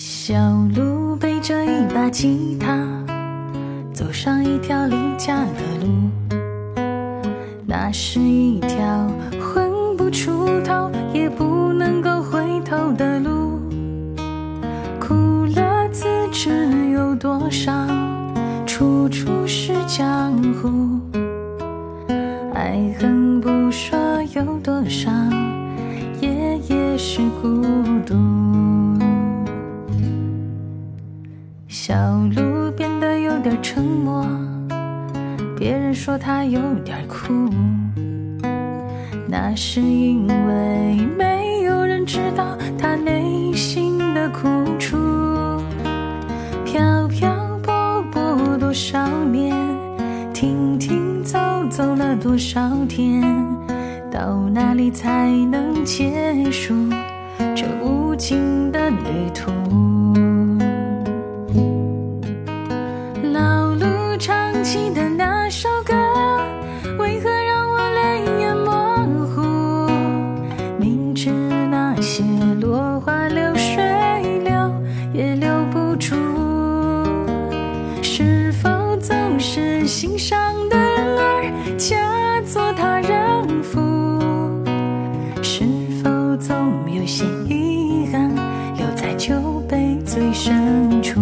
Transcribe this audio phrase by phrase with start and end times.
[0.00, 0.32] 小
[0.76, 2.86] 鹿背着一把吉他，
[3.92, 6.38] 走上一条离家的路。
[7.66, 8.78] 那是一条
[9.40, 13.58] 混不出头，也不能够回头的路。
[15.00, 15.16] 苦
[15.46, 17.72] 乐自知有多少，
[18.66, 21.00] 处处是江湖。
[22.54, 23.98] 爱恨不说
[24.32, 25.10] 有多少，
[26.20, 27.64] 夜夜是孤
[28.06, 28.14] 独。
[31.88, 31.96] 小
[32.36, 34.22] 鹿变得有点沉默，
[35.56, 37.48] 别人说他有点酷，
[39.26, 42.44] 那是因为没有人知道
[42.76, 44.46] 他内心的苦
[44.78, 44.98] 楚。
[46.62, 49.56] 飘飘泊泊多少年，
[50.34, 51.38] 停停走
[51.70, 53.22] 走了多少天，
[54.10, 56.74] 到哪里才能结束
[57.56, 59.50] 这无尽的旅途？
[63.22, 65.94] 老路唱起的那首歌，
[66.98, 68.72] 为何让我泪眼模
[69.34, 69.90] 糊？
[70.78, 71.30] 明知
[71.70, 72.22] 那些
[72.60, 73.76] 落花流水
[74.44, 74.52] 留
[75.12, 76.14] 也留不住，
[78.02, 81.96] 是否总是心上的人儿嫁
[82.42, 83.78] 作他人妇？
[85.42, 85.64] 是
[86.02, 86.56] 否总
[86.94, 88.34] 有些遗憾
[88.76, 89.34] 留在酒
[89.68, 91.20] 杯最深处？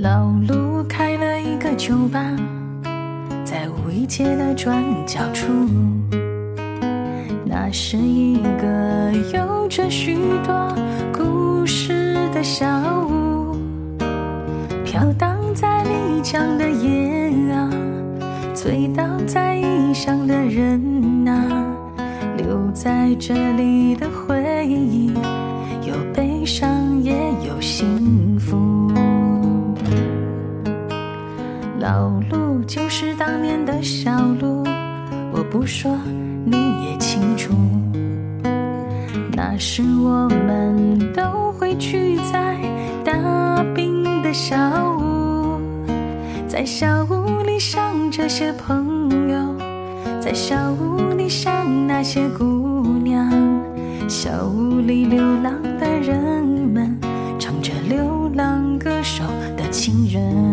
[0.00, 2.20] 老路开了一个酒吧，
[3.44, 5.48] 在五一街的转角处。
[7.44, 10.14] 那是一个有着许
[10.46, 10.72] 多
[11.12, 12.64] 故事的小
[13.10, 13.56] 屋，
[14.84, 15.90] 飘荡在丽
[16.22, 17.68] 江的夜啊，
[18.54, 21.34] 醉倒在异乡的人啊，
[22.36, 24.57] 留在这里的回忆
[33.82, 34.64] 小路，
[35.32, 35.96] 我不说
[36.44, 37.54] 你也清楚。
[39.32, 42.56] 那时我们都会聚在
[43.04, 44.56] 大冰的小
[44.98, 45.60] 屋，
[46.46, 49.54] 在小屋里想这些朋友，
[50.20, 52.44] 在小屋里想那些姑
[53.04, 53.30] 娘，
[54.08, 56.98] 小屋里流浪的人们
[57.38, 59.22] 唱着流浪歌手
[59.56, 60.47] 的情人。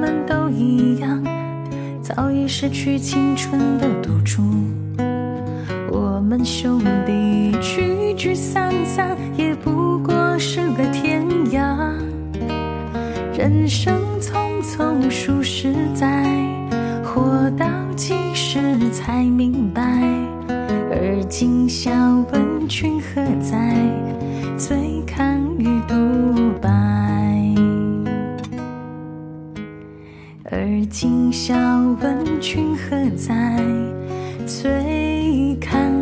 [0.00, 1.22] 们都一样，
[2.02, 4.42] 早已失去青春的赌注。
[5.92, 11.22] 我们兄弟聚聚散散，也不过是个天
[11.52, 11.76] 涯。
[13.36, 16.24] 人生匆匆数十载，
[17.04, 18.58] 活到几时
[18.90, 19.82] 才明白？
[20.90, 21.90] 而今笑
[22.32, 23.76] 问君何在？
[24.56, 24.89] 最
[30.90, 31.56] 今宵
[32.00, 33.30] 问君何在？
[34.44, 35.99] 醉看